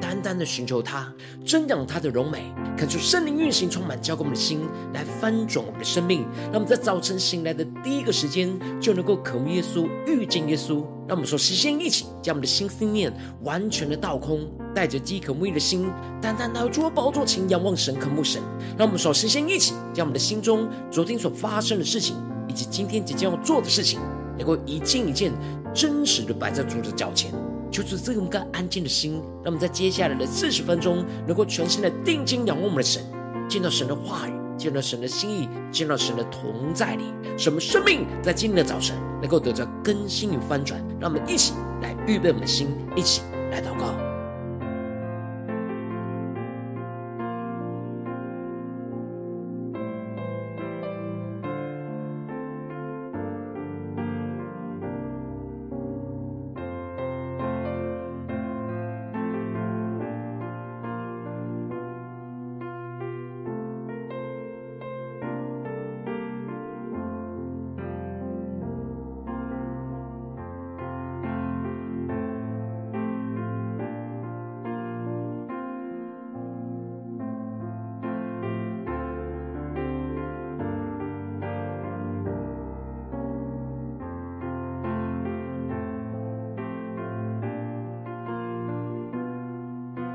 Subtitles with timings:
[0.00, 1.12] 单单的寻求他，
[1.46, 4.60] 增长他的荣美，恳求圣灵运行，充满交给我们的心，
[4.94, 6.22] 来翻转我们的生命。
[6.44, 8.50] 让我们在早晨醒来的第一个时间，
[8.80, 10.84] 就能够渴慕耶稣，遇见耶稣。
[11.06, 15.90] 让我们说，实现一起，将我们的心思念完全的倒空，带着饥渴慕义的心，
[16.22, 18.40] 单单来到主的宝座前，仰望神，渴慕神。
[18.78, 22.16] 让我们说，实现一起，将我们的心中昨天所发生的事情，
[22.48, 23.98] 以及今天即将要做的事情，
[24.38, 25.32] 能够一件一件
[25.74, 27.32] 真实的摆在主的脚前。
[27.70, 33.02] 就是这种更安静的心，让我们在接下来的四十分钟，能够全心的定睛仰望我们的神，
[33.48, 37.04] 见到神的话语，见到神的心意，见到神的同在里，
[37.36, 40.84] 使我们生命在今天的早晨能够得到更新与翻转。
[41.00, 44.09] 让我们一起来预备我们的心，一起来祷告。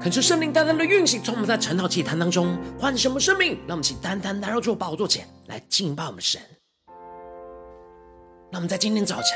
[0.06, 3.58] 恳求圣灵单单的运行，从我们在晨祷祭坛当中唤什么生命？
[3.68, 6.40] 让我们请单单来到主宝座前来敬拜我们神。
[8.52, 9.36] 让我们在今天早晨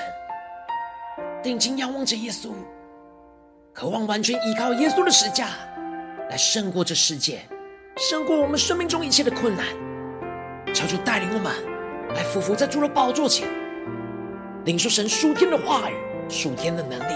[1.42, 2.52] 定睛仰望着耶稣，
[3.74, 5.48] 渴望完全依靠耶稣的十架
[6.30, 7.42] 来胜过这世界，
[7.98, 9.66] 胜过我们生命中一切的困难。
[10.72, 11.52] 求主带领我们
[12.14, 13.50] 来匍匐在主的宝座前，
[14.66, 15.96] 领受神属天的话语、
[16.30, 17.14] 属天的能力。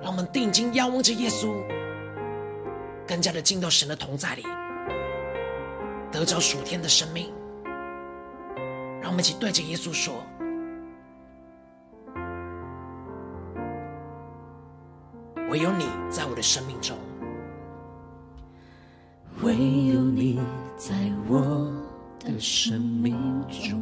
[0.00, 1.62] 让我们定睛仰望着耶稣。
[3.14, 4.42] 更加的进到神的同在里，
[6.10, 7.32] 得着属天的生命。
[9.00, 10.14] 让我们一起对着耶稣说
[15.48, 16.98] ：“唯有你在我的生命中，
[19.42, 20.40] 唯有你
[20.76, 20.96] 在
[21.28, 21.72] 我
[22.18, 23.16] 的生命
[23.48, 23.80] 中，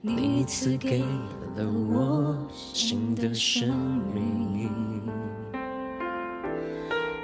[0.00, 1.00] 你赐给
[1.56, 3.68] 了我新的生
[4.14, 4.70] 命。”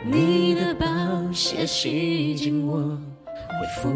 [0.07, 0.87] 你的宝
[1.33, 2.79] 血洗净我，
[3.27, 3.91] 恢复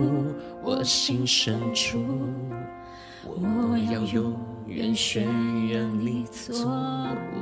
[0.62, 2.02] 我心深处，
[3.24, 4.34] 我要永
[4.66, 5.26] 远宣
[5.68, 6.66] 扬你作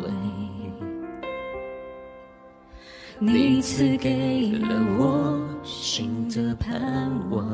[0.03, 0.11] 为。
[3.21, 4.69] 你赐给了
[4.99, 7.45] 我新的盼望，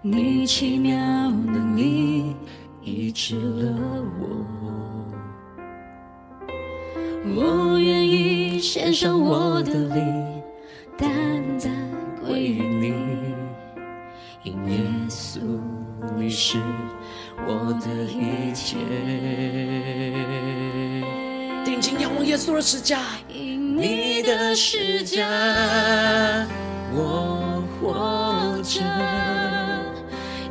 [0.00, 0.96] 你奇妙
[1.30, 2.34] 能力
[2.82, 5.03] 医治了我。
[7.26, 10.42] 我愿意献上我的灵，
[10.96, 11.08] 单
[11.58, 11.72] 单
[12.22, 12.92] 归于你，
[14.42, 15.40] 因耶稣
[16.16, 16.58] 你是
[17.46, 18.76] 我的一切。
[21.64, 25.26] 定睛仰望耶稣的十架，因你的十架，
[26.92, 28.82] 我活着；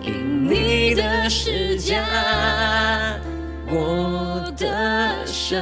[0.01, 2.03] 因你的十架，
[3.67, 5.61] 我的胜。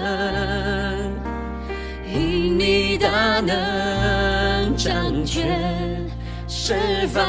[3.02, 6.08] 大能掌权
[6.48, 7.26] 释放，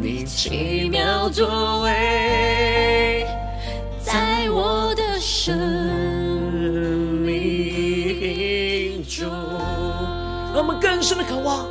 [0.00, 3.26] 你奇妙作为，
[4.00, 5.58] 在我的生
[7.24, 9.28] 命中。
[10.54, 11.66] 让我们更深的渴望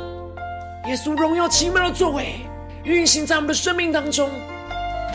[0.86, 2.34] 耶稣荣耀奇妙的作为
[2.84, 4.28] 运行在我们的生命当中，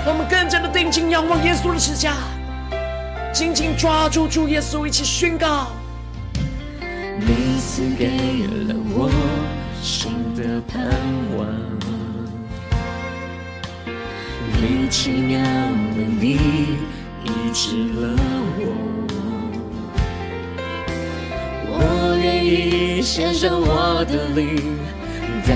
[0.03, 2.15] 让我们更加的定睛仰望耶稣的十架，
[3.31, 5.67] 紧紧抓住主耶稣，一起宣告。
[7.23, 8.07] 你赐给
[8.67, 9.09] 了我
[9.81, 10.89] 新的盼
[11.37, 11.45] 望，
[14.57, 16.37] 你奇妙能力
[17.23, 18.17] 医治了
[18.57, 18.63] 我，
[21.67, 21.71] 我
[22.21, 24.77] 愿意献上我的灵，
[25.45, 25.49] 单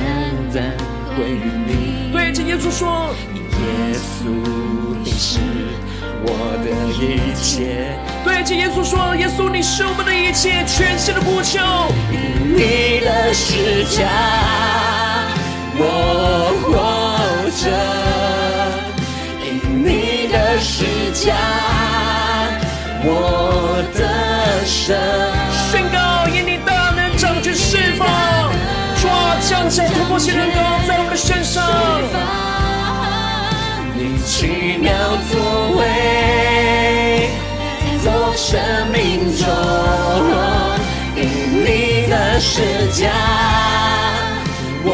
[0.53, 0.77] 单
[1.15, 2.11] 归于你。
[2.13, 4.29] 对着耶稣说，耶稣
[5.03, 5.39] 你是
[6.23, 6.27] 我
[6.63, 7.03] 的一
[7.35, 8.14] 切。
[8.35, 11.57] 对着耶稣说：“耶稣，你是我们的一切，全新的呼求。
[12.11, 14.03] 因你的施加，
[15.77, 16.67] 我活
[17.55, 17.71] 着；
[19.39, 19.47] 因
[19.81, 20.83] 你的施
[21.13, 21.33] 加，
[23.05, 24.03] 我得
[24.65, 24.99] 胜。
[25.71, 27.95] 宣告：因你大能掌权，释
[30.09, 31.63] 活性能够在我们的身上。
[33.95, 34.91] 你奇妙
[35.31, 35.39] 作
[35.79, 35.87] 为，
[38.47, 38.61] 生
[38.91, 39.47] 命中，
[41.15, 42.61] 因你的施
[42.93, 43.09] 加，
[44.83, 44.87] 我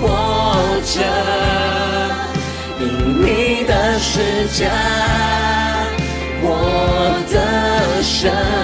[0.00, 0.96] 活着；
[2.80, 2.82] 因
[3.20, 4.70] 你的施加，
[6.40, 6.46] 我
[7.30, 8.61] 的神。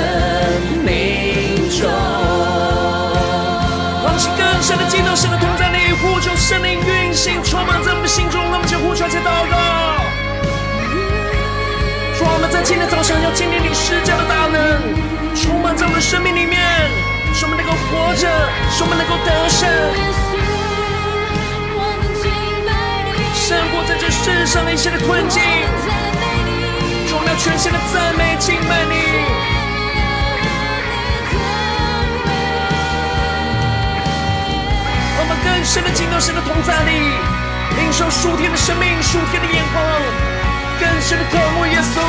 [0.00, 1.88] 生命中。
[4.02, 8.40] 让我们更深的进入神的同在里，呼求圣灵运行，充满在我们心中。
[8.40, 9.56] 让我们就呼求且祷告。
[12.16, 14.56] 主啊，我们在今天早上要经历你施加的大能，
[15.36, 16.60] 充满在我们的生命里面，
[17.34, 18.28] 使我们能够活着，
[18.72, 19.68] 使我们能够得胜。
[23.34, 25.42] 胜过在这世上的一切的困境，
[27.08, 29.59] 充满全新的赞美敬拜你。
[35.60, 36.90] 更深的进入神的同在里，
[37.76, 39.84] 领受属天的生命、属天的眼光，
[40.80, 42.00] 更深的渴慕耶稣。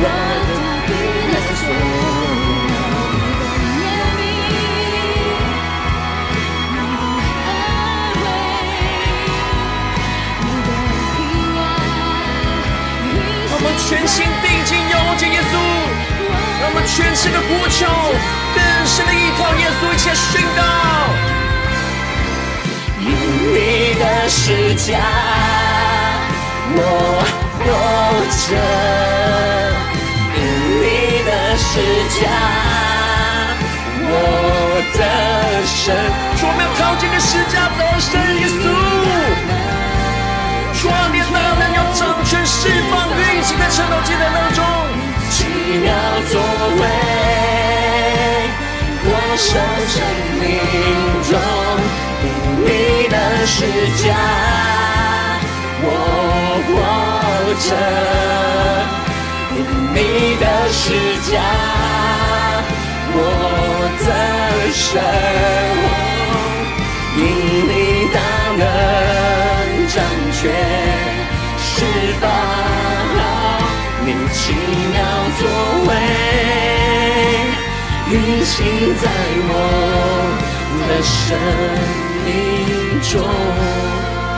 [0.00, 0.04] 我
[0.48, 0.90] 的
[1.28, 1.68] 耶稣。
[13.86, 15.54] 全心定睛仰望着耶稣，
[16.60, 17.86] 让我们全心的呼求，
[18.98, 20.60] 更深的依靠耶稣，一起宣告。
[22.98, 23.06] 因
[23.54, 24.98] 你的十架，
[26.74, 26.76] 我
[27.60, 27.62] 活
[28.34, 28.58] 着；
[30.34, 30.36] 因
[30.82, 30.84] 你
[31.24, 31.70] 的十
[32.18, 32.26] 架，
[34.10, 34.12] 我
[34.94, 35.00] 得
[35.64, 35.94] 胜。
[36.36, 38.10] 说没有靠近的十架得胜，
[38.40, 38.66] 耶稣。
[40.74, 44.64] 说你的大能要掌权释放，运行在晨祷祭坛当中，
[45.30, 45.46] 奇
[45.84, 45.86] 妙
[46.32, 46.40] 作
[46.80, 46.82] 为，
[49.40, 49.54] 我生
[50.40, 50.46] 命
[51.30, 51.32] 中，
[52.24, 52.26] 因
[52.64, 52.68] 你
[53.06, 53.14] 的
[53.46, 53.56] 十
[54.02, 54.04] 架，
[55.80, 55.86] 我
[56.66, 56.68] 活
[57.62, 57.70] 着，
[59.54, 59.56] 因
[59.94, 59.96] 你
[60.40, 60.82] 的十
[61.30, 61.32] 架，
[63.14, 63.16] 我
[64.02, 64.06] 得
[64.74, 64.90] 胜，
[67.16, 67.18] 因
[67.68, 67.72] 你
[68.12, 68.18] 大
[68.58, 68.60] 能
[69.86, 69.96] 掌
[70.32, 70.36] 权。
[71.60, 71.84] 释
[72.20, 72.22] 放
[74.04, 74.36] 你奇
[74.90, 74.97] 妙
[78.10, 78.64] 运行
[78.96, 79.10] 在
[79.44, 79.52] 我
[80.88, 81.38] 的生
[82.24, 83.20] 命中。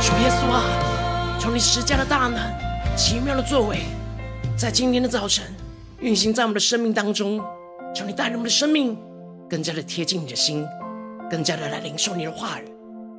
[0.03, 2.37] 主耶稣啊，求你施加的大能、
[2.97, 3.83] 奇妙的作为，
[4.59, 5.45] 在今天的早晨
[6.01, 7.41] 运行在我们的生命当中。
[7.95, 8.97] 求你带领我们的生命
[9.49, 10.67] 更加的贴近你的心，
[11.31, 12.65] 更加的来领受你的话语。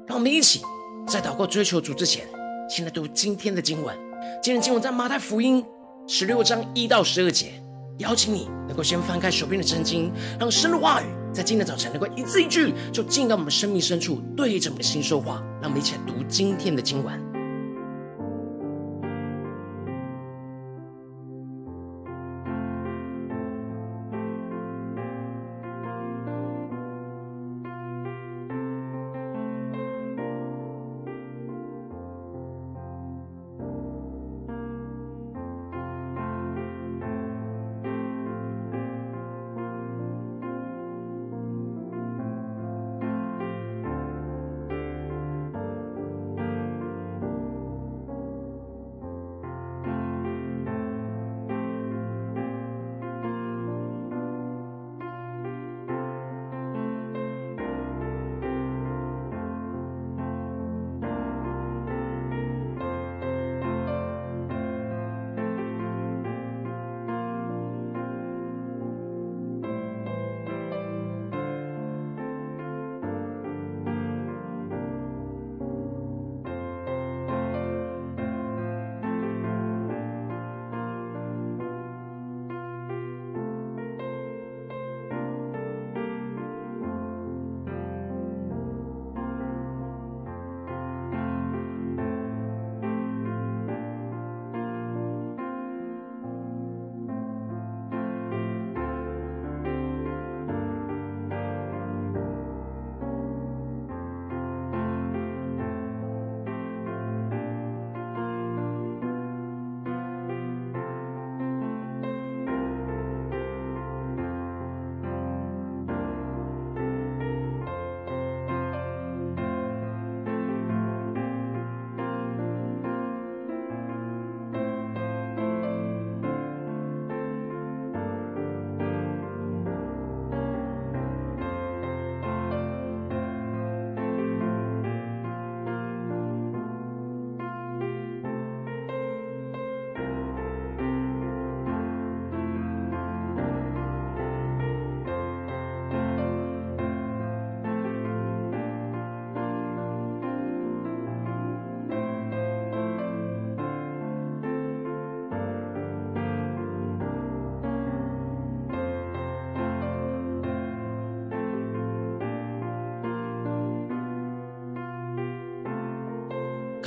[0.06, 0.62] 让我们一起
[1.08, 2.26] 在祷告追求主之前，
[2.70, 3.98] 先来读今天的经文。
[4.44, 5.64] 今天经文在马太福音
[6.08, 7.54] 十六章一到十二节，
[7.98, 15.42] 邀请你能够先翻开手边的圣经，让神的话语在今天早晨能够一字一句就进到我们生命深处，对着我们的心说话。
[15.62, 17.31] 让我们一起来读今天的经文。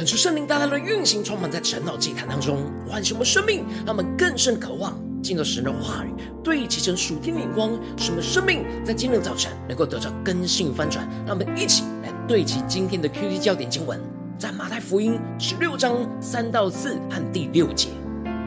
[0.05, 11.09] 恳求圣灵大大的运行，充满在晨祷祭坛当中，唤醒我们生命，让我们更深渴望进入神的话语，对齐成属天的眼光，使我们生命在今日早晨能够得到更新翻转。
[11.27, 13.99] 让我们一起来对齐今天的 QD 焦点经文，
[14.39, 17.89] 在马太福音十六章三到四和第六节：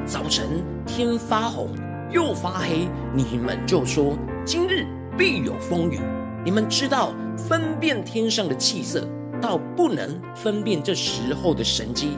[0.06, 1.70] 早晨天发红
[2.12, 4.86] 又发黑，你们就说今日
[5.18, 6.00] 必有风雨。
[6.46, 9.08] 你们知道分辨天上的气色。
[9.42, 12.18] 到不能分辨这时候的神迹，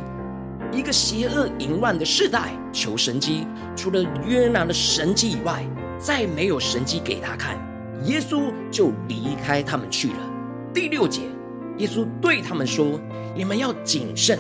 [0.72, 3.46] 一个邪恶淫乱的世代求神迹，
[3.76, 5.66] 除了约拿的神迹以外，
[6.00, 7.58] 再没有神迹给他看。
[8.06, 10.18] 耶稣就离开他们去了。
[10.74, 11.22] 第六节，
[11.78, 13.00] 耶稣对他们说
[13.36, 14.40] ：“你们要谨慎，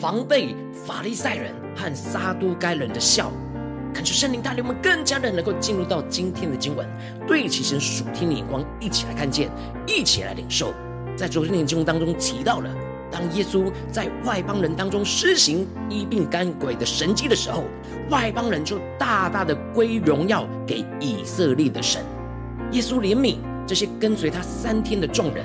[0.00, 3.32] 防备法利赛人和撒都该人的笑。”
[3.92, 6.88] 恳求圣灵带领我们更加的能够进入到今天的经文，
[7.26, 9.50] 对齐神属天的眼光，一起来看见，
[9.84, 10.72] 一起来领受。
[11.20, 12.74] 在昨天的经文当中提到了，
[13.10, 17.64] 当耶稣在外邦人当中施行医病赶鬼的神迹的时候，
[18.08, 22.02] 外邦人就大大的归荣耀给以色列的神。
[22.72, 23.36] 耶稣怜悯
[23.66, 25.44] 这些跟随他三天的众人，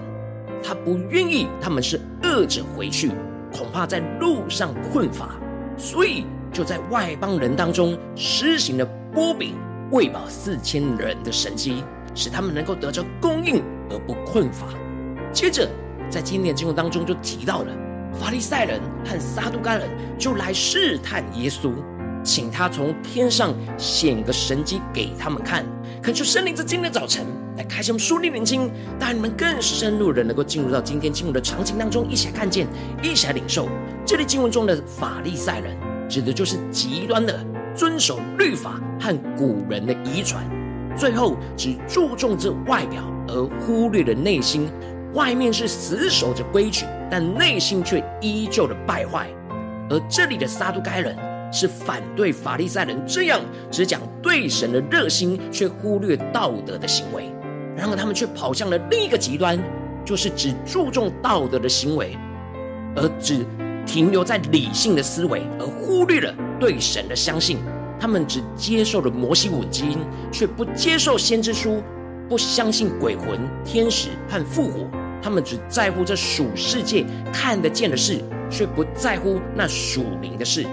[0.64, 3.12] 他不愿意他们是饿着回去，
[3.52, 5.36] 恐怕在路上困乏，
[5.78, 9.56] 所以就在外邦人当中施行了波饼
[9.92, 14.68] 喂饱四千人的神迹，使他们能够得着供应而不困乏。
[15.36, 15.68] 接着，
[16.10, 17.68] 在今天的经文当中就提到了
[18.14, 21.74] 法利赛人和撒都该人就来试探耶稣，
[22.24, 25.66] 请他从天上显个神迹给他们看。
[26.02, 27.26] 恳求圣灵在今天的早晨
[27.58, 32.66] 来开启我们属灵的眼睛，带你们更深入的能够进入到今天经文的场景当中，一起来看见，
[33.04, 33.68] 一起来领受。
[34.06, 35.78] 这里经文中的法利赛人，
[36.08, 40.50] 指的就是极端的遵守律法和古人的遗传，
[40.98, 44.70] 最后只注重这外表而忽略了内心。
[45.16, 49.28] 外面是死守着规矩，但内心却依旧的败坏。
[49.90, 51.16] 而这里的撒都该人
[51.54, 53.40] 是反对法利赛人这样
[53.72, 57.32] 只讲对神的热心，却忽略道德的行为。
[57.78, 59.58] 然而他们却跑向了另一个极端，
[60.04, 62.18] 就是只注重道德的行为，
[62.96, 63.46] 而只
[63.86, 67.60] 停留在理性的思维，而忽略了对神的相信。
[67.98, 71.82] 他们只接受了摩西五经，却不接受先知书，
[72.28, 74.90] 不相信鬼魂、天使和复活。
[75.26, 77.04] 他们只在乎这属世界
[77.34, 80.68] 看得见的事，却不在乎那属灵的事。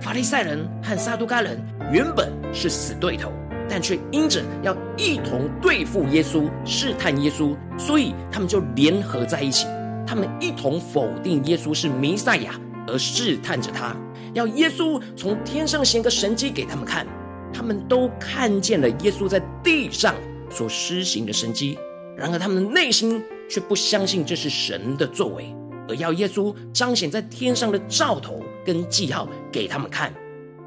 [0.00, 3.30] 法利赛人和撒都该人原本是死对头，
[3.68, 9.68] 但却因着要一同对付耶稣、试探耶稣，所以他们就联合在一起。
[10.04, 13.94] 他们一同否定耶稣是弥赛亚，而试探着他，
[14.34, 17.06] 要耶稣从天上显个神迹给他们看。
[17.52, 20.16] 他们都看见了耶稣在地上
[20.50, 21.78] 所施行的神迹，
[22.16, 23.22] 然而他们的内心。
[23.48, 25.54] 却不相信这是神的作为，
[25.88, 30.12] 而要耶稣彰显在天上的兆头跟记号给他们看。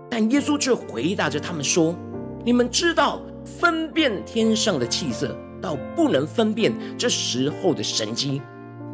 [0.10, 1.96] 但耶稣却回答着他们说
[2.44, 8.42] ：“你们知道分辨天上的气色，倒不能分辨这时候的神迹。”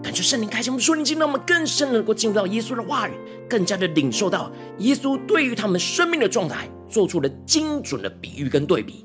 [0.04, 3.14] 感觉圣灵开启我们属灵经，让我们更深能够进入到耶稣的话语，
[3.50, 9.04] 更加的领受到耶稣对于他们生命的状态做出了精准的比喻跟对比。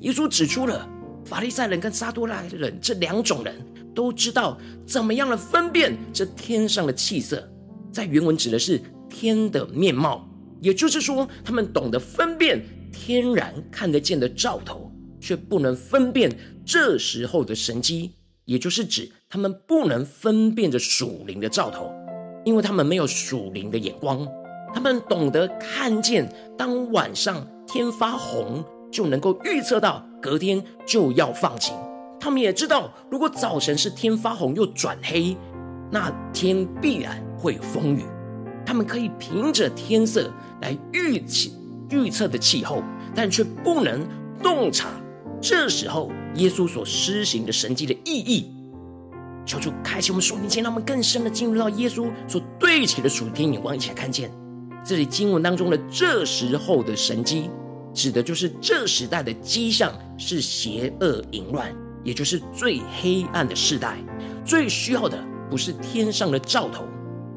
[0.00, 0.86] 耶稣指出了
[1.24, 3.54] 法利赛人跟撒都该人这两种人。
[3.94, 7.48] 都知道怎么样来分辨这天上的气色，
[7.92, 10.28] 在原文指的是天的面貌，
[10.60, 16.30] 也就是说，他们懂得分辨天然看得见的兆头，却不能分辨
[16.64, 18.12] 这时候的神机，
[18.44, 21.92] 也就是指他们不能分辨着属灵的兆头，
[22.44, 24.26] 因为他们没有属灵的眼光，
[24.74, 31.74] 他们懂得看见当晚上天发红，就能够预测到隔天就要放晴。
[32.22, 35.36] 他们也知道，如果早晨是天发红又转黑，
[35.90, 38.04] 那天必然会有风雨。
[38.64, 41.52] 他们可以凭着天色来预期
[41.90, 42.80] 预测的气候，
[43.12, 44.06] 但却不能
[44.40, 44.90] 洞察
[45.40, 48.54] 这时候耶稣所施行的神迹的意义。
[49.44, 54.30] 求主开启我们属灵眼，让我们更深的进入到耶稣所对齐的属天眼光，一起来看见
[54.84, 57.50] 这里经文当中的这时候的神迹，
[57.92, 61.74] 指的就是这时代的迹象是邪恶淫乱。
[62.04, 63.96] 也就是最黑暗的世代，
[64.44, 65.18] 最需要的
[65.50, 66.84] 不是天上的兆头，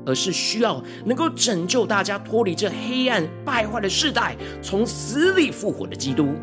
[0.06, 6.36] 而是需要能够拯救大家脱离这黑暗败坏的世代，从死里复活的基督。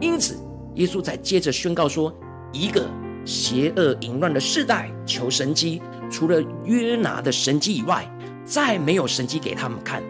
[0.00, 0.36] 因此，
[0.74, 2.12] 耶稣才接着宣告说：
[2.52, 2.86] 一个
[3.24, 8.08] 邪恶淫乱的世代求神迹，除了约拿的神迹以外，
[8.44, 10.02] 再没有神迹给他们看。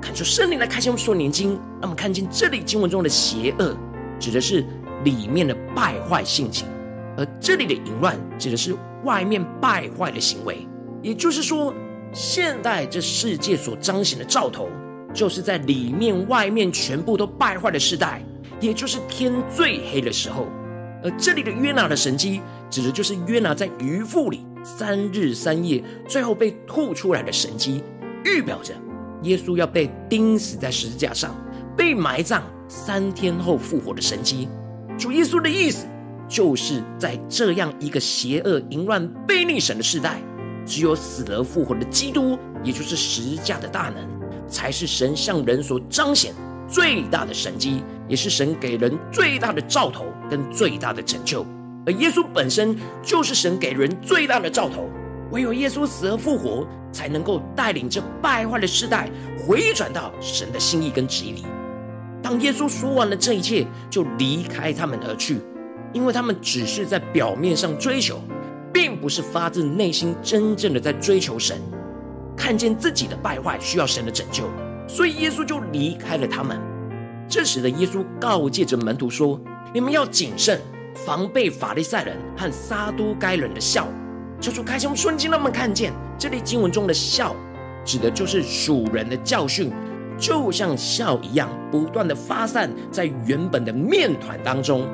[0.00, 3.76] 看出圣灵来开启我们属灵眼睛，让我们看见这里经文中的邪恶，
[4.18, 4.66] 指的是
[5.04, 6.66] 里面的败坏性情。
[7.16, 10.66] 而这里的淫乱指的是外面败坏的行为，
[11.02, 11.74] 也就是说，
[12.12, 14.68] 现代这世界所彰显的兆头，
[15.12, 18.22] 就是在里面外面全部都败坏的时代，
[18.60, 20.46] 也就是天最黑的时候。
[21.04, 22.40] 而这里的约拿的神迹，
[22.70, 27.82] 指的就是约拿在鱼腹里三日三夜，最后被吐出来的神迹，
[28.24, 28.72] 预表着
[29.22, 31.34] 耶稣要被钉死在十字架上，
[31.76, 34.48] 被埋葬三天后复活的神迹。
[34.96, 35.86] 主耶稣的意思，
[36.32, 40.18] 就是在这样一个邪恶、淫乱、悖逆神的时代。
[40.64, 44.08] 只有死而复活的基督，也就是十字架的大能，
[44.48, 46.32] 才是神向人所彰显
[46.68, 51.44] 最大的神迹，也是神给人最大的兆头跟最大的拯救。
[51.84, 54.88] 而耶稣本身就是神给人最大的兆头，
[55.32, 59.10] 唯有耶稣死而复活，才能够带领这败坏的世代
[59.44, 61.44] 回转到神的心意跟旨意里。
[62.22, 65.40] 当耶稣说完了这一切，就离开他们而去，
[65.92, 68.20] 因为他们只是在表面上追求。
[68.74, 71.60] 并不是发自内心真正的在追求神，
[72.34, 74.44] 看见自己的败坏需要神的拯救，
[74.88, 76.58] 所以耶稣就离开了他们。
[77.28, 79.38] 这时的耶稣告诫着门徒说
[79.74, 80.58] ：“你们要谨慎，
[80.94, 83.86] 防备法利赛人和撒都该人的笑。”
[84.40, 87.36] 求主开启瞬间，让我们看见这里经文中的笑，
[87.84, 89.70] 指的就是属人的教训，
[90.18, 94.88] 就像笑一样，不断的发散在原本的面团当中，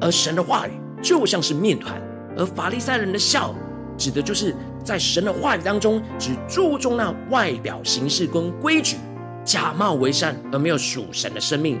[0.00, 2.00] 而神的话语就像是面团。
[2.36, 3.54] 而法利赛人的笑，
[3.98, 8.96] 指的就是在神的话语当中，只注重那外表形式跟规矩，
[9.44, 11.76] 假冒为善，而没有属神的生命；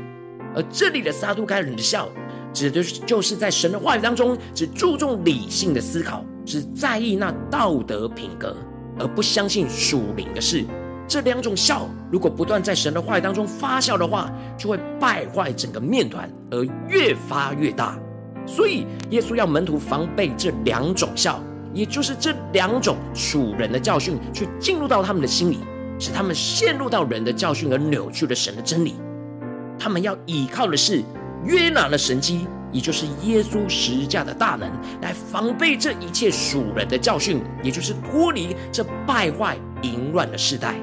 [0.54, 2.08] 而这里的撒都该人的笑，
[2.52, 8.56] 指的就是在神的话语当中，只注重理性的思考，只在意那道德品格，
[8.98, 10.64] 而不相信属灵的事。
[11.06, 17.98] 这两种笑，如果不断在神的话语当中发酵的话，就会败坏整个面团，而越发越大。
[18.46, 21.36] 所以，耶稣要门徒防备这两种酵，
[21.72, 25.58] 也就是这两种属人的教训，去进入到他们的心里，
[25.98, 28.96] 使他们陷入到人的教训而扭曲了神的真理。
[29.78, 31.02] 他们要依靠的是
[31.44, 34.68] 约拿的神迹，也就是耶稣十架的大能，
[35.00, 40.74] 来防备这一切属人的教训，也就是脱离这败坏淫乱的世代。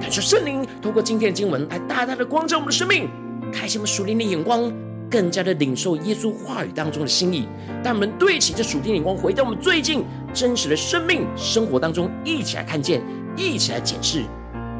[0.00, 3.08] 感谢圣灵透过今天的经文来大大的光照我们的生命，
[3.52, 4.70] 开启我们属灵的眼光。
[5.10, 7.48] 更加的领受耶稣话语当中的心意，
[7.82, 13.02] 当我们对齐这属天眼光，回到我们最近真实的生命生活当中，一起来看见，
[13.36, 14.24] 一起来检视。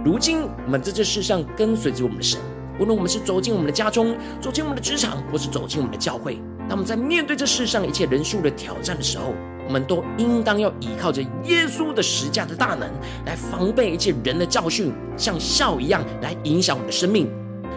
[0.04, 2.40] 如今我们在这世上跟随着我们的神，
[2.78, 6.38] 无论我们是走进我们的家中，走进我们的职场，或是走进我们的教会，
[6.68, 9.34] 当我们在面对这世上一切人数的挑战的时候，
[9.66, 12.88] 我们都应当要依靠着耶稣的十架的大能，
[13.26, 17.28] 来防备一切人的教训，像笑一样来影响我们的生命。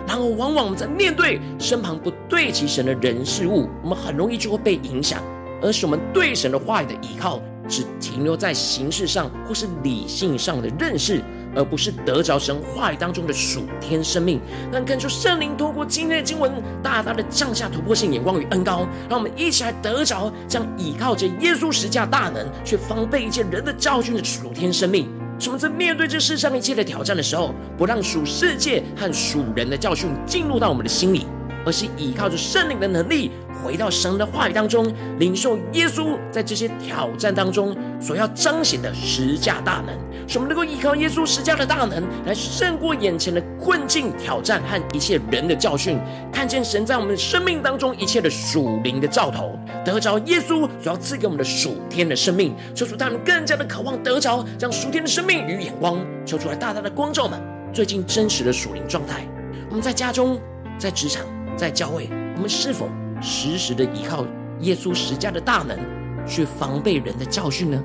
[0.08, 5.22] 然而，往往我们在面对身旁不对齐神的人事物，我们很容易就会被影响，
[5.62, 11.22] 而是我们对神的话语的依靠，只停留在形式上或是理性上的认识，
[11.56, 14.42] 而不是得着神话语当中的属天生命。
[14.72, 16.52] 但更求圣灵透过今天的经文，
[16.84, 25.08] 大大的降下突破性眼光与恩膏，让我们一起来得着这样依靠着耶稣十架大能，去防备一切人的教训的属天生命。
[25.50, 31.26] 我们在面对这世上一切的挑战的时候，不让属世界和属人的教训进入到我们的心里，
[31.66, 33.32] 而是依靠着圣灵的能力，
[33.64, 39.96] 回到神的话语当中，领受耶稣在这些挑战当中所要彰显的十架大能，
[40.28, 46.00] 使我们能够依靠耶稣十架的大能，来胜过眼前的困境、挑战和一切人的教训，
[46.32, 49.58] 看见神在我们生命当中一切的属灵的兆头。
[49.84, 57.40] 得着耶稣所要赐给我们的属天的生命，求主他们更加的渴望得着这样属天的生命与眼光，求出来大大的光照们
[57.74, 59.28] 最近真实的属灵状态。
[59.70, 60.40] 我们在家中、
[60.78, 61.26] 在职场、
[61.58, 62.90] 在教会，我们是否
[63.22, 64.26] 时时的依靠
[64.62, 65.78] 耶稣十架的大能
[66.26, 67.84] 去防备人的教训呢？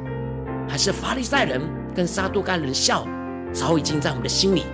[0.69, 1.61] 还是法利赛人
[1.95, 3.07] 跟撒都该人的笑
[3.53, 4.65] 早已经在我们的心里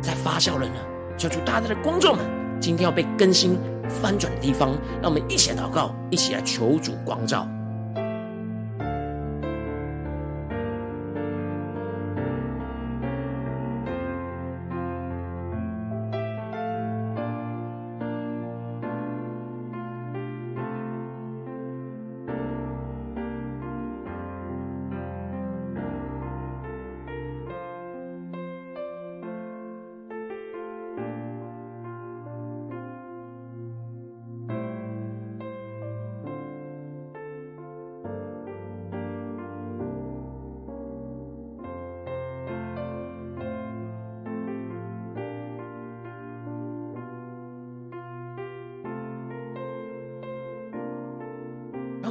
[0.00, 0.74] 在发酵了呢？
[1.18, 2.24] 求主大大的光照们
[2.60, 3.58] 今天要被更新。
[4.00, 4.70] 翻转的地方，
[5.02, 7.46] 让我们一起祷告，一起来求主光照。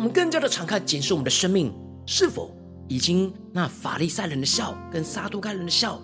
[0.01, 1.71] 我们更加的敞开检视我们的生命，
[2.07, 2.51] 是否
[2.87, 6.01] 已经那法利赛人的笑跟撒都该人的笑，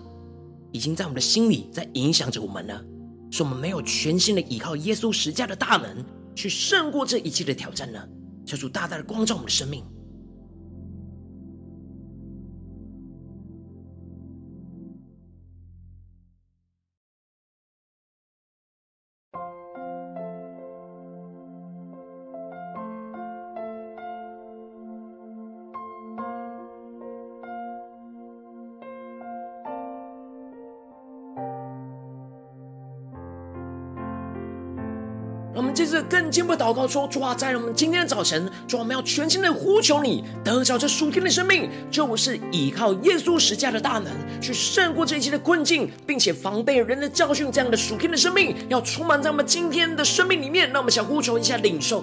[0.70, 2.80] 已经在我们的心里在影响着我们呢？
[3.32, 6.04] 是我们没有全心的依靠耶稣十架的大门，
[6.36, 7.98] 去胜过这一切的挑战呢？
[8.46, 9.84] 求主大大的光照我们的生命。
[35.78, 44.06] 接着更进一步祷告说：主啊，在我们今天的早晨，主，我们要全心的呼求你，得着这属天的生命，就是依靠耶稣十架的大能，
[44.40, 47.48] 去胜过这一切的困境，并且防备人的教训。
[47.52, 50.68] 这样的属天的生命，要充满在我们今天的生命里面。
[50.68, 52.02] 让我们想呼求一下，领受。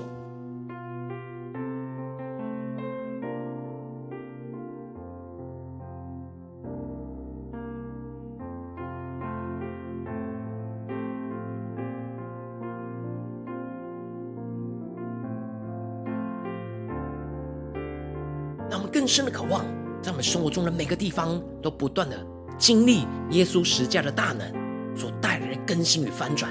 [18.96, 19.66] 更深的渴望，
[20.02, 22.18] 在我们生活中的每个地方，都不断的
[22.58, 24.50] 经历耶稣十架的大能
[24.96, 26.50] 所带来的更新与翻转，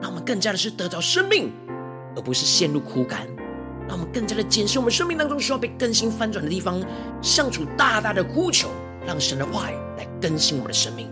[0.00, 1.52] 让我们更加的是得到生命，
[2.16, 3.24] 而不是陷入苦干。
[3.86, 6.82] 让我们更加的检视我们生命当中需要被更新翻转的地方，
[7.22, 8.68] 向主大大的呼求，
[9.06, 11.08] 让神的话语来更新我们的生命。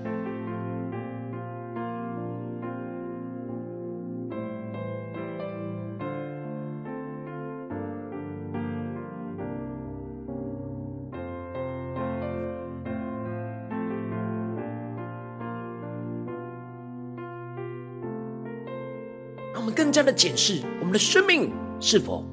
[20.19, 22.25] 检视我们的生命是否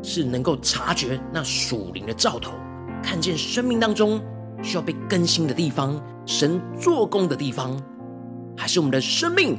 [0.00, 2.52] 是能够察觉那属灵的兆头，
[3.02, 4.22] 看见生命当中
[4.62, 7.76] 需要被更新的地方，神做工的地方，
[8.56, 9.58] 还是我们的生命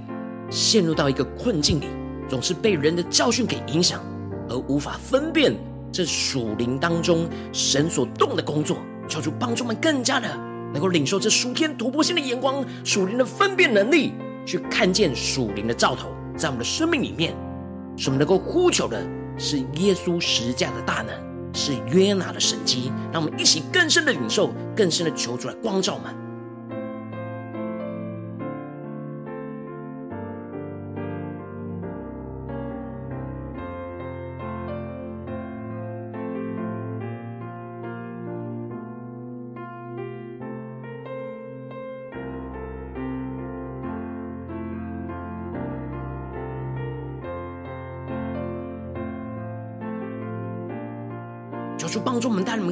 [0.49, 1.87] 陷入到一个困境里，
[2.29, 4.01] 总是被人的教训给影响，
[4.47, 5.53] 而无法分辨
[5.91, 8.77] 这属灵当中神所动的工作，
[9.09, 10.29] 求主帮助我们更加的
[10.71, 14.13] 能够领受这属天突破性的眼光，属灵的分辨能力，
[14.45, 16.07] 去看见属灵的兆头。
[16.37, 17.35] 在我们的生命里面，
[17.97, 19.05] 使我们能够呼求的
[19.37, 21.13] 是耶稣十架的大能，
[21.51, 26.26] 是约拿的神机，让我们一起更深的领受，更深的求出来光照们。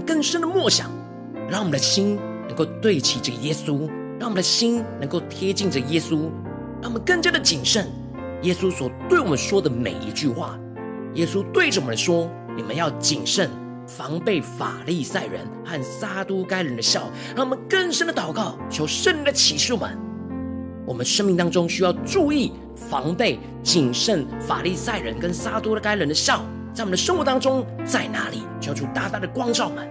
[0.05, 0.91] 更深的默想，
[1.49, 3.87] 让我们的心能够对齐这耶稣，
[4.19, 6.29] 让我们的心能够贴近着耶稣，
[6.81, 7.87] 让我们更加的谨慎。
[8.43, 10.59] 耶稣所对我们说的每一句话，
[11.15, 13.49] 耶稣对着我们说：“你们要谨慎，
[13.87, 19.97] 防备法利赛人和撒都该人的笑。”让我们更深的祷告，求圣灵的启示我们，
[20.85, 26.43] 我们生命当中需要注意防备、谨慎法利赛人跟撒都该人的笑。
[26.75, 29.89] 在我们的生活当中，在哪里，求主大大的光照们。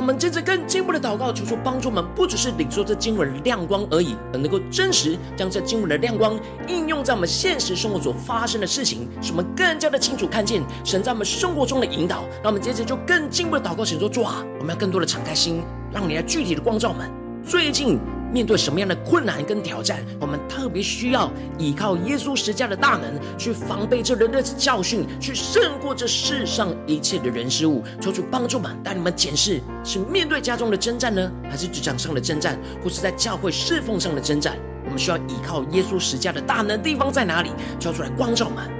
[0.00, 12.24] 我们接着更进一步的祷告，求主帮助我们，不只是领受这经文的亮光而已，而能够真实将这经文的亮光应用在我们现实生活所发生的事情，使我们更加的清楚看见神在我们生活中的引导。
[12.42, 17.10] 那我们接着就更进一步的祷告，神说：主啊，我们要更多的敞开心，让你来具体的光照我们。
[17.44, 18.00] 最近。
[18.32, 27.82] 面对什么样的困难跟挑战，我们特别需要依靠耶稣十架的大能，去防备这人的教训，去胜过这世上一切的人事物。
[28.00, 34.56] 求主帮助们，带你们检视：是面对家中的征战呢，还是职场上的征战，或是在教会侍奉上的征战？
[34.84, 37.50] 我们需要依靠耶稣十架的大能地方在哪里？
[37.78, 38.79] 求出来光照们。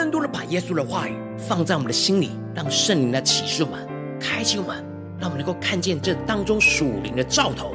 [0.00, 3.86] 更多的把耶稣的话语放在我们的心里，让圣灵来启示我们、
[4.18, 4.82] 开启我们，
[5.18, 7.74] 让我们能够看见这当中属灵的兆头，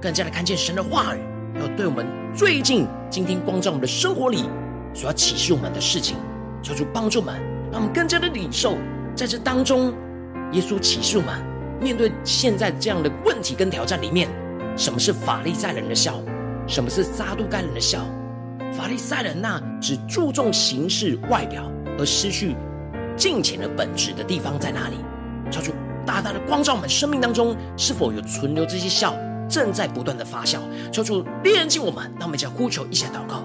[0.00, 1.18] 更加的看见神的话语
[1.60, 4.48] 要对我们最近今天光照我们的生活里
[4.94, 6.16] 所要启示我们的事情，
[6.62, 7.34] 求主帮助们，
[7.72, 8.78] 让我们更加的领受
[9.16, 9.92] 在这当中，
[10.52, 11.34] 耶稣启示我们
[11.80, 14.28] 面对现在这样的问题跟挑战里面，
[14.76, 16.22] 什么是法利赛人的笑，
[16.68, 18.06] 什么是撒都该人的笑。
[18.72, 22.54] 法利赛人那只注重形式外表而失去
[23.16, 24.96] 金钱的本质的地方在哪里？
[25.50, 25.72] 求主
[26.06, 29.14] 大大的光照我们生命当中，是否有存留这些笑
[29.48, 30.58] 正在不断的发酵？
[30.92, 33.42] 求主炼净我们，让我们一起呼求，一起祷告。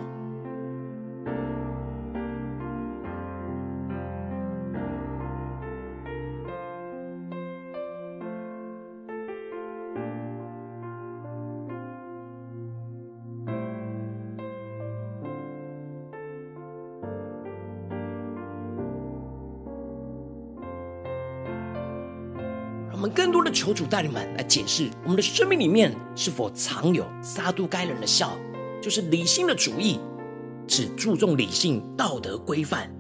[23.16, 28.38] 更多的求主带领们来检视我们的生命里面是否藏有撒都该人的笑，
[28.82, 30.02] 就是理性的主义，
[30.68, 32.92] 只注重理性道德规范，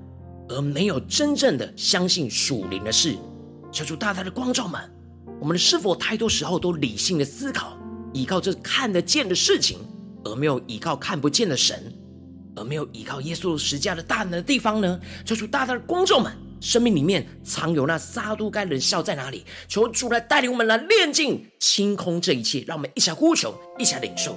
[0.47, 3.17] 而没有真正的相信属灵的事。
[3.73, 4.81] 求主大大的光照们，
[5.41, 7.77] 我们是否太多时候都理性的思考，
[8.13, 9.79] 依靠这看得见的事情，
[10.23, 11.93] 而没有依靠看不见的神，
[12.55, 14.97] 而没有依靠耶稣十架的大能的地方呢？
[15.25, 16.31] 求主大大的光照们。
[16.65, 19.45] 生命里面藏有那撒都该人笑在哪里？
[19.67, 24.35] 求主来带领我们来炼净、清空这一切，让我们一起来呼求，一起来领受。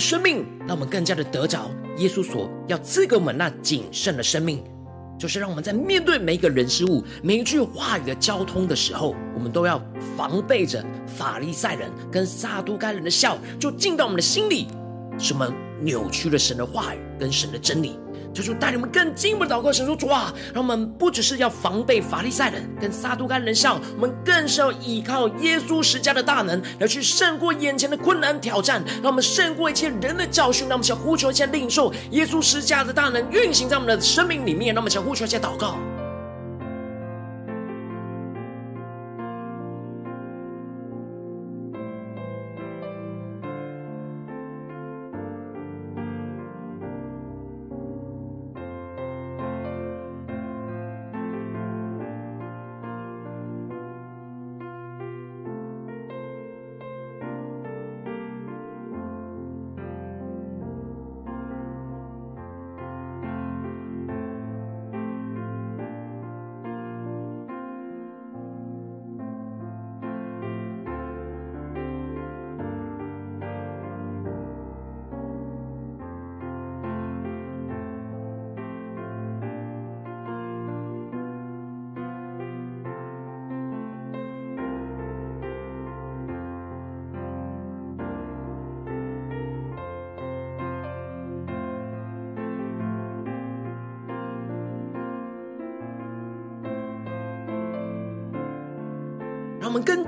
[0.00, 4.64] 生命，让我们更加的得着耶稣所要赐给我们那仅剩的生命，
[5.18, 9.80] 就是让我们在面对每一个人事物、每一句话语的交通的时候，我们都要
[10.16, 14.68] 防备着法利赛人跟撒都该人的笑，就进到我们的心里，
[15.18, 15.46] 什么
[15.82, 17.98] 扭曲了神的话语跟神的真理。
[18.32, 35.76] 求主带领我们更进一步的祷告，神说主啊，让我们不只是要防备法利赛人跟撒都该人像，我们更是要依靠耶稣十家的大能，来去胜过眼前的困难挑战，让我们胜过一切人的教训，让我们想呼求一下领受耶稣十家的大能运行在我们的生命里面，让我们想呼求一下祷告。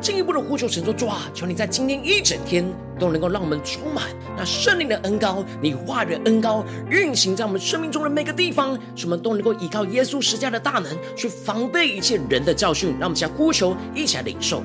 [0.02, 2.64] 进一步的呼求神说：主啊，求你在今天一整天
[2.98, 4.04] 都能够让我们充满
[4.36, 10.86] 那圣灵的恩膏，你话语的恩膏运行在我们生命中的每个地方，什么都能够依靠耶稣施加的大能
[11.16, 12.90] 去防备一切人的教训。
[12.98, 14.64] 让我们一起来呼求，一起来领受。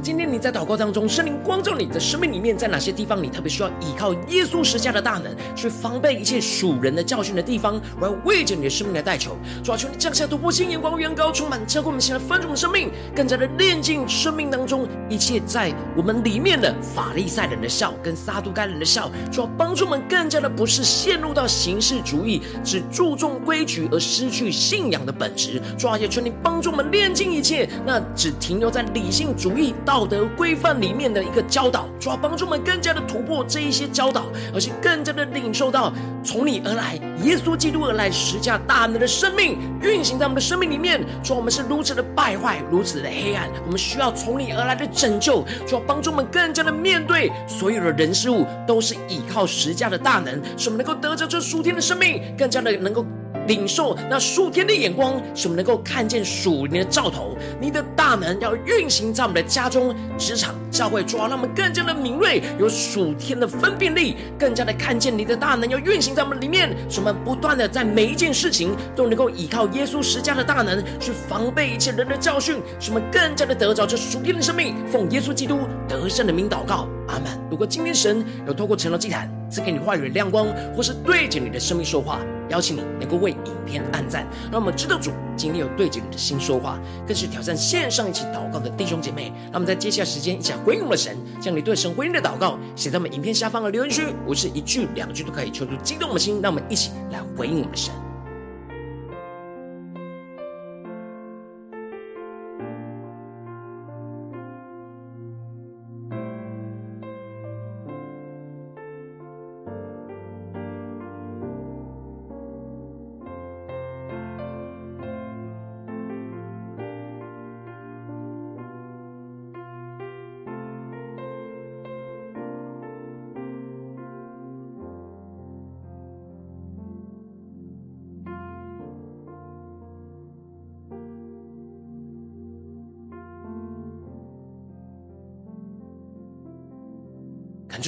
[0.00, 9.36] 今天你在祷告当中，圣灵光照你的生命里面，在哪些地方你特别需要依靠耶稣十架的大能，去防备一切属人的教训的地方，我要为着你的生命来代求。
[9.62, 25.60] 主啊，求你降下突破性眼光，远高充满，教会我们现在分盛的生命，更加的炼净生命当中一切在我们里面的法利赛人的笑跟撒都该人的笑，主要帮助我们更加的不是陷入到形式主义，只注重规矩而失去信仰的本质。
[25.76, 29.74] 主啊，也求你帮助我们炼净一切，那只停留在理性主义。
[29.88, 35.90] 道德规范里面的一个教导，主要帮助我们更加的突破这一些教导，而且更加的领受到
[36.22, 41.02] 从你而来、耶稣基督而来十架大能的生命运行在我们的生命里面。
[41.24, 45.42] 主，我们是如此的败坏，如此的黑暗，我们需要从你而来的拯救。
[45.66, 53.06] 主要帮助我们更加的面对所有的人事物，都是依靠十架的大能，使我们能够得着这属天的生命，更加的能够。
[53.48, 57.36] 领受那属天的眼光，使我们能够看见属灵的兆头。
[57.60, 66.76] 你的大能要运行在我们的家中、职场、教会，主要让我们更加的敏锐，有属天的分辨力，更加的看见你的大能要运行在我们里面。
[66.88, 74.74] 使我们不断的在每一件事情都能够依靠耶稣十架的大能去防备一切人的教训，使我们更加的得着这属天的生命。
[74.86, 77.26] 奉耶稣基督得胜的名祷告，阿门。
[77.50, 89.32] 如果今天神有透过晨祷祭坛赐给你话语的亮光，或是对着你的生命说话，邀请你能够为影片按赞，让我们知道主今天有对着你的心说话，更是挑战线上一起祷告的弟兄姐妹。
[89.44, 98.07] 让我们在接下来时间一起来回应我们的神，将你对神回应的祷告写在我们影片下方的留言区，我是一句两句都可以，求主激动我们的心，让我们一起来回应我们的神。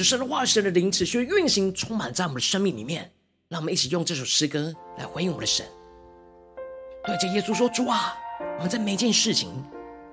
[0.03, 3.11] 神的话，神的灵持续运行，充满在我们的生命里面。
[3.49, 5.65] 让我们一起用这首诗歌来回应我们的神，
[7.03, 8.15] 对着耶稣说：“主啊，
[8.55, 9.49] 我们在每件事情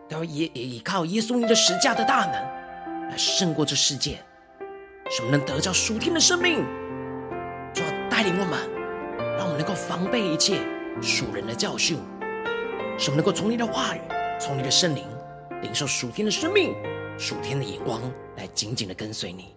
[0.09, 4.19] 都要依依靠耶稣你的十架的大能，来胜过这世界，
[5.09, 6.65] 使我们能得到属天的生命。
[7.73, 8.59] 主啊，带领我们，
[9.37, 10.59] 让我们能够防备一切
[11.01, 11.97] 属人的教训，
[12.99, 14.01] 使我们能够从你的话语，
[14.41, 15.05] 从你的圣灵
[15.63, 16.75] 领受属天的生命、
[17.17, 18.03] 属天的眼光，
[18.37, 19.55] 来紧紧的跟随你。”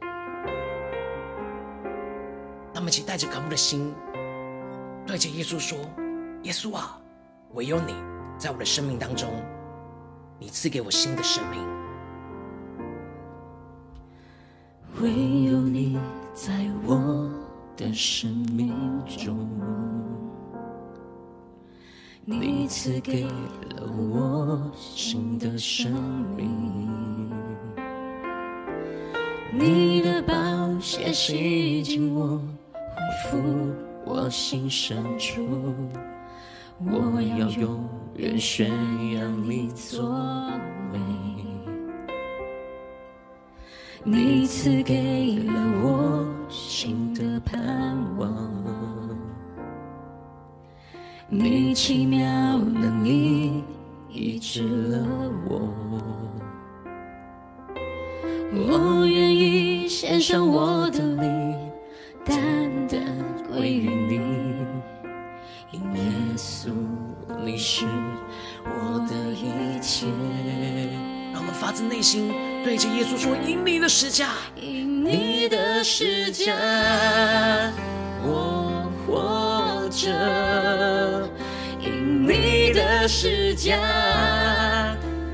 [2.74, 3.94] 那么，请带着渴慕的心，
[5.06, 5.78] 对着耶稣说
[6.44, 7.00] ：“耶稣啊，
[7.54, 7.94] 唯有你
[8.38, 9.30] 在我的生命当中，
[10.40, 11.60] 你赐给我新的生命。
[15.02, 15.10] 唯
[15.46, 16.00] 有你
[16.34, 17.30] 在我
[17.76, 18.74] 的生命
[19.06, 19.50] 中，
[22.24, 25.92] 你赐给了我新的生
[26.38, 26.50] 命。
[29.54, 30.34] 你的宝
[30.80, 32.42] 血洗净我。”
[33.12, 33.74] 恢复
[34.06, 35.46] 我心深处，
[36.80, 37.86] 我要永
[38.16, 38.70] 远宣
[39.14, 40.10] 扬你作
[40.94, 41.00] 为。
[44.06, 45.54] 你赐给了
[45.84, 48.34] 我新的盼望，
[51.28, 53.62] 你奇妙能力
[54.10, 55.06] 医治了
[55.50, 55.70] 我，
[58.54, 61.61] 我愿意献上我的灵。
[62.26, 63.00] 单单
[63.50, 64.20] 归于你，
[65.72, 66.02] 因耶
[66.38, 66.70] 稣
[67.44, 67.86] 你是
[68.66, 70.06] 我的一切。
[71.34, 72.32] 让我们发自内心
[72.64, 76.54] 对着耶稣说：因你的施加，因你的施加，
[78.24, 80.10] 我活着；
[81.80, 83.78] 因你的施加，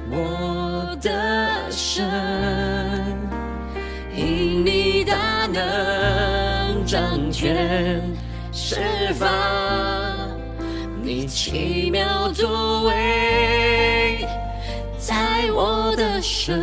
[0.10, 2.06] 我的神；
[4.16, 5.97] 因你大能。
[6.88, 8.02] 掌权
[8.54, 9.28] 释放
[11.04, 14.26] 你奇妙作为，
[14.98, 16.58] 在我的生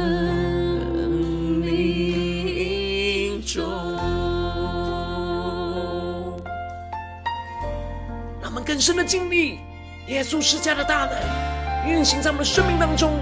[1.61, 3.63] 命中。
[8.41, 9.59] 让我们更深的经历
[10.07, 11.21] 耶稣施加的大能
[11.87, 13.13] 运行在我们的生命当中，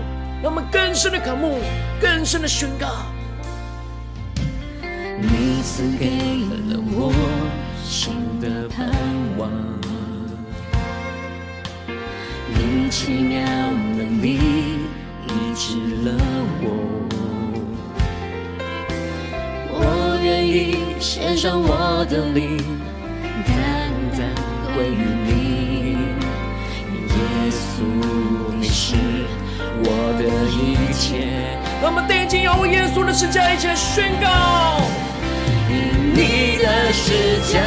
[0.41, 1.59] 让我们更深的渴慕，
[2.01, 2.87] 更深的宣告。
[5.25, 6.07] 你赐给
[6.75, 7.13] 了我
[7.83, 8.87] 心的盼
[9.39, 9.51] 望。
[12.55, 13.41] 你奇妙
[13.97, 14.39] 能力
[15.27, 16.13] 医治了
[16.61, 16.65] 我，
[19.71, 19.75] 我
[20.23, 22.59] 愿意献上我的灵，
[23.47, 24.21] 单单
[24.75, 25.33] 归于你。
[27.09, 27.15] 耶
[27.51, 27.83] 稣，
[28.61, 28.95] 你是
[29.83, 29.87] 我
[30.19, 30.21] 的
[30.51, 31.01] 一切。
[31.81, 34.81] 让我们定睛仰望耶稣的十字架，一起宣告。
[35.71, 35.75] 因
[36.15, 36.42] 你。
[36.93, 37.59] 的十架，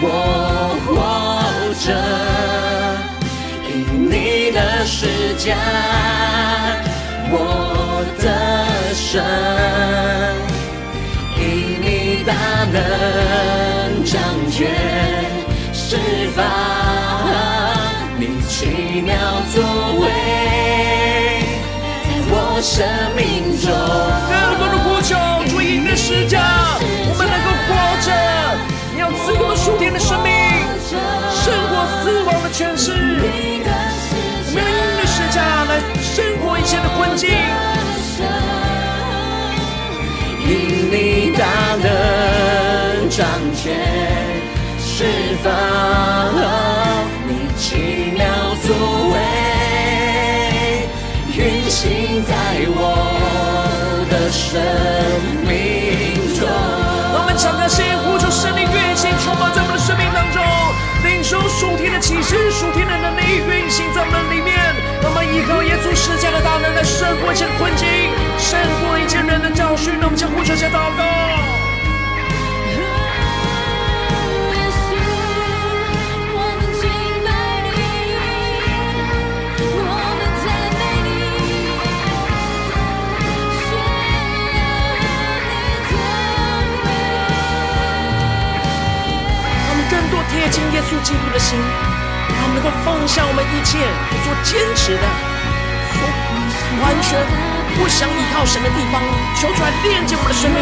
[0.00, 0.06] 我
[0.86, 0.94] 活
[1.84, 1.90] 着；
[3.66, 5.56] 因你的十架，
[7.32, 7.34] 我
[8.22, 8.24] 的
[8.94, 9.04] 神
[11.36, 11.42] 因
[11.82, 11.88] 你。
[12.28, 12.34] 大
[12.70, 14.68] 能掌权
[15.72, 15.96] 释
[16.36, 16.44] 放，
[18.18, 19.14] 你奇妙
[19.54, 19.56] 作
[20.00, 20.04] 为，
[22.04, 22.76] 在我生
[23.16, 23.18] 命
[23.58, 23.66] 中。
[24.28, 25.16] 更多的呼求，
[25.50, 26.36] 主以你的施加，
[27.68, 28.08] 活着。
[28.94, 30.32] 你要赐给我们属天的生命，
[31.30, 32.90] 胜过死亡的权势。
[34.50, 35.36] 我们要以你的十架
[35.68, 37.28] 来胜过一切的困境。
[40.40, 40.50] 因
[40.90, 41.44] 你大
[41.76, 41.86] 能
[43.10, 43.20] 掌
[43.54, 43.76] 权
[44.80, 45.04] 释
[45.44, 45.46] 放，
[47.28, 48.24] 你奇妙
[48.64, 48.66] 作
[49.12, 49.14] 为
[51.36, 51.38] 运
[51.70, 52.32] 行在
[52.74, 52.74] 我
[54.10, 54.48] 的生
[55.46, 55.52] 命
[56.40, 56.87] 中。
[57.38, 60.42] 让我们敞开心，呼求神灵运行，充满在我们的生命当中，
[61.04, 64.74] 领受属天的启示，属天的能力运行在我们里面。
[65.04, 67.86] 我们依靠耶稣施加的大能，来胜过一切困境。
[68.38, 71.67] 胜过一切人的教训，那我们将呼求下祷告。
[91.48, 91.56] 心，
[92.36, 93.80] 让我们能够放下我们一切
[94.20, 95.04] 所坚持的，
[96.84, 97.24] 完全。
[97.78, 99.00] 不想依靠神的地方，
[99.38, 100.58] 求出来炼净我们的生命，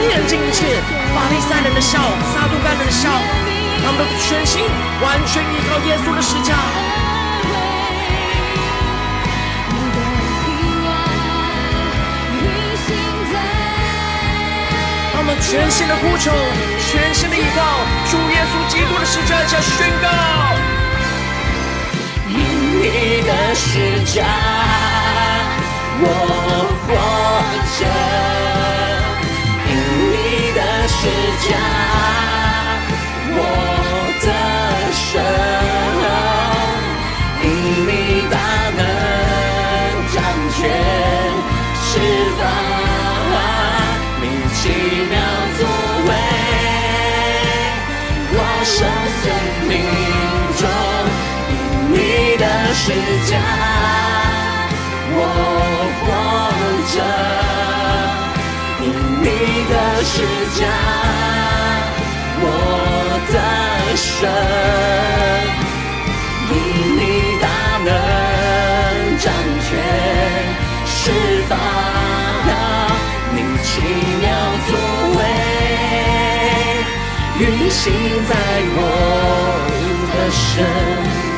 [0.00, 0.80] 炼净一切
[1.14, 2.00] 法利赛人的笑，
[2.32, 3.10] 撒都该人的笑，
[3.84, 4.64] 让我们全心
[5.02, 6.54] 完全依靠耶稣的施教。
[15.40, 16.30] 全新的呼求，
[16.90, 17.62] 全新的依靠
[18.10, 20.08] 主耶稣基督的十架，宣告：
[22.28, 22.34] 因
[22.80, 22.84] 你
[23.22, 24.24] 的十架。
[25.98, 26.04] 我
[26.84, 26.88] 活
[27.78, 27.80] 着，
[29.66, 29.72] 因
[30.12, 30.14] 你
[30.52, 31.00] 的十
[31.48, 31.50] 架，
[33.32, 33.40] 我
[34.20, 34.26] 得
[34.92, 35.10] 胜，
[37.42, 37.44] 因
[37.86, 37.90] 你
[38.30, 38.34] 大
[38.76, 38.78] 能
[40.12, 40.14] 掌
[40.52, 40.58] 权
[41.80, 41.88] 释
[42.36, 42.40] 放，
[55.18, 55.20] 我
[56.00, 56.04] 活
[56.92, 56.96] 着，
[58.82, 58.84] 因
[59.22, 59.26] 你
[59.70, 60.14] 的施
[60.58, 60.60] 加，
[62.42, 62.44] 我
[63.32, 63.34] 得
[63.96, 64.28] 胜，
[66.52, 66.54] 因
[66.98, 67.00] 你
[67.40, 67.44] 大
[67.84, 67.88] 能
[69.18, 69.24] 掌
[69.64, 69.68] 权
[70.84, 70.94] 释
[71.48, 71.50] 放，
[73.32, 73.66] 你奇
[74.20, 74.24] 妙
[74.68, 74.70] 作
[75.16, 75.20] 为
[77.38, 77.82] 运行
[78.28, 78.30] 在
[78.76, 78.78] 我
[80.12, 80.44] 的生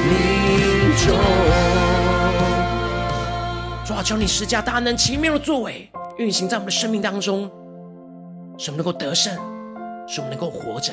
[0.09, 0.11] 命
[1.07, 1.68] 中。
[4.03, 7.51] 求你十架大能奇妙的作为运行在我们的生命当中，
[8.57, 9.35] 使我们能够得胜，
[10.07, 10.93] 使我们能够活着，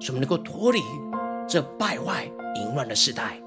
[0.00, 0.80] 使我们能够脱离
[1.48, 2.24] 这败坏
[2.56, 3.40] 淫乱的时代，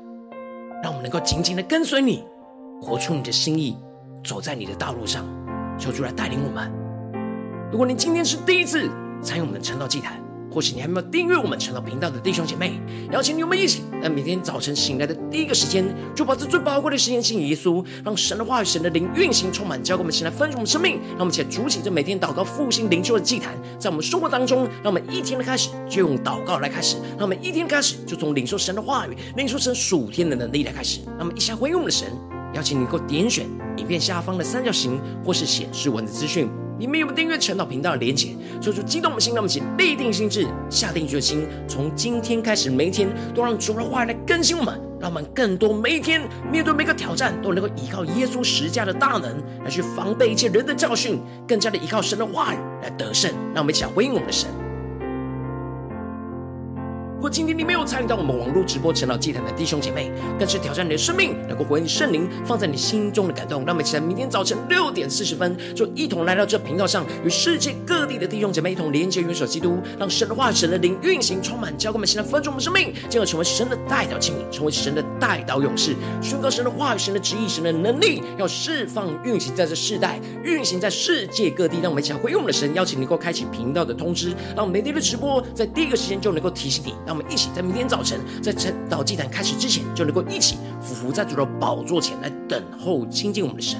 [0.84, 2.23] 让我们能够紧紧的跟随你，
[2.82, 3.77] 活出你的心意，
[4.23, 5.25] 走在你的道路上。
[5.77, 6.71] 求主来带领我们。
[7.71, 8.88] 如果你今天是第一次
[9.21, 10.21] 参与我们的晨祷祭坛，
[10.52, 12.74] 或许你还没有订阅我们晨祷频道的弟兄姐妹，
[13.10, 20.99] 邀请你们一起，在每天早晨醒来的第一个时间，就把这最宝贵的时间献给耶稣，让神的话语、神的灵运行充满，交给我们，前来分盛我们生命。
[21.12, 30.99] 让我们一起来筑起这每天祷告、复兴、灵修的祭坛，在我们生活当中，让我们一天的开始就用祷告来开始，让我们一天开始就从领受神的话语、领受神属天的能力来开始。
[31.18, 32.12] 让我们一下回应我们的神，
[32.56, 33.45] 邀请你能够点选
[33.78, 36.49] 影片下方的三角形，或是显示文字资讯。
[36.82, 38.29] 你们有没有订阅陈祷频道的连结？
[38.59, 53.32] 说出激动的心，让我们一起立定心智，下定决心，从今天开始，每一天都让主的话来更新我们，让我们更多每一天面对每个挑战，都能够依靠耶稣十架的大能来去防备一切人的教训，更加的依靠神的话语来得胜。
[53.53, 54.49] 让我们一起来回应我们的神。
[57.22, 63.63] 如果今天你没有参与到我们网络直播成老祭坛的弟兄姐妹，更是挑战你的生命，能够回应圣灵放在你心中的感动。
[63.63, 81.82] 让我们一起在明天早晨六点四十分，就一同来到这频道上，与世界各地的弟兄姐妹一同连接、元首基督，让神的话、神的灵运行、充满，教灌我们，现在分盛我们生命，进而成为神的代祷器皿，成为神的代祷勇士，宣告神的话语、神的旨意、神的能力，要释放、运行在这世代，运行在世界各地。
[81.84, 86.95] 让我们一起来回应我们的神，邀请你能够开启频道的通知，让我们每天的直播在第一个时间就能够提醒你。
[87.12, 93.78] 让我们一起在明天早晨，在晨祷祭坛开始之前，就能够一起俯伏在主的宝座前来等候亲近我们的神。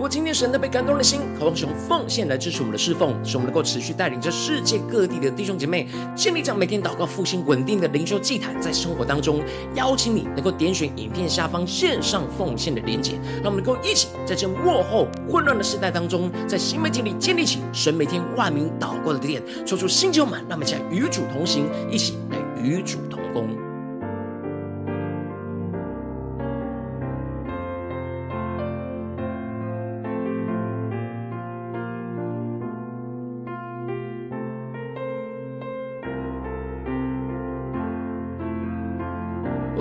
[0.00, 5.86] 如果今天神的被感动的心，渴望使用奉献来支持我们的侍奉，使我们能够持续带领着世界各地的弟兄姐妹
[6.16, 9.42] 建立这样每天祷告复兴稳定的灵修祭坛，在生活当中，
[9.74, 23.69] 邀请你能够点选影片下方线上奉献的连结，让我们能够一起在这幕后混乱的时代当中，在新媒体里建立起神每天万名祷告的殿，抽出新旧满，让我们一起来与主同行，一起来与主同工。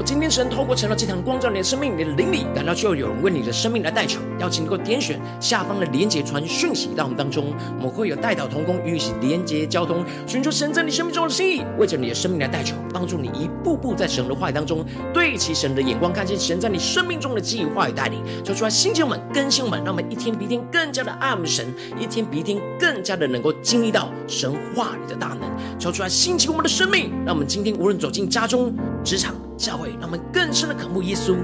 [0.03, 21.65] 今天神透过成了这堂光照你的生命，你的灵里感到就有人为你的生命来代求，邀请你能够点选下方的连结传讯息到我们当中，我们会有代祷同工与一起连结交通，寻求神在你生命中的心意，为着你的生命来代求，帮助你一步步在神的话语当中对齐神的眼光，看见神在你生命中的计划与带领，说出来星球们更新我们，让我们一天比一天更加的爱慕神，
[21.99, 28.73] 一天比一天更加的能够经历到神话语的大能，说出来兴起我们的生命，让我们今天无论走进家中、
[29.03, 29.35] 职场。
[29.60, 31.36] 教会让我们更深的渴慕耶稣，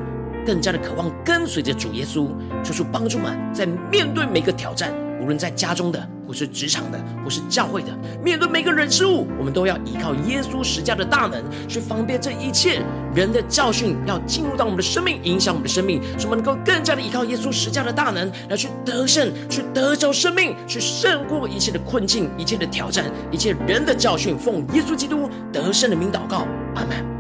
[0.45, 2.30] 更加的渴望跟随着主耶稣，
[2.63, 7.89] 求主帮助们在面对每个挑战，无论在家中的，或是职场的，或是教会的，
[8.24, 12.82] 面对每个人事物，我们都要依靠耶稣十架的大能，去方便这一切
[13.13, 27.14] 人的教训，要进入到我们的生命，影响我们的生命，使我们能够更加的依靠耶稣十架的大能，来去得胜，去得着生命，去胜过一切的困境，一切的挑战，一切人的教训，奉耶稣基督得胜的名祷告，阿门。